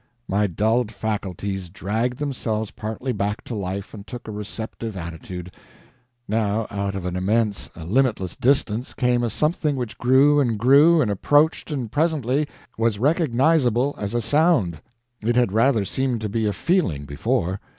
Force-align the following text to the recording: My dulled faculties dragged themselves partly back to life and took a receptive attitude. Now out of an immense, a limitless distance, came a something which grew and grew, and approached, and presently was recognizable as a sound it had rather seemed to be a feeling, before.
My 0.27 0.47
dulled 0.47 0.91
faculties 0.91 1.69
dragged 1.69 2.17
themselves 2.17 2.71
partly 2.71 3.11
back 3.11 3.43
to 3.43 3.53
life 3.53 3.93
and 3.93 4.07
took 4.07 4.27
a 4.27 4.31
receptive 4.31 4.97
attitude. 4.97 5.51
Now 6.27 6.65
out 6.71 6.95
of 6.95 7.05
an 7.05 7.15
immense, 7.15 7.69
a 7.75 7.85
limitless 7.85 8.35
distance, 8.35 8.95
came 8.95 9.21
a 9.21 9.29
something 9.29 9.75
which 9.75 9.99
grew 9.99 10.39
and 10.39 10.57
grew, 10.57 11.03
and 11.03 11.11
approached, 11.11 11.69
and 11.69 11.91
presently 11.91 12.47
was 12.79 12.97
recognizable 12.97 13.93
as 13.99 14.15
a 14.15 14.21
sound 14.21 14.81
it 15.21 15.35
had 15.35 15.51
rather 15.53 15.85
seemed 15.85 16.19
to 16.21 16.29
be 16.29 16.47
a 16.47 16.51
feeling, 16.53 17.05
before. 17.05 17.59